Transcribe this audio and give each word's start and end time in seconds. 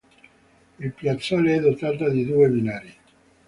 Il 0.79 0.93
piazzale 0.93 1.57
è 1.57 1.59
dotata 1.59 2.09
di 2.09 2.25
due 2.25 2.49
binari. 2.49 2.95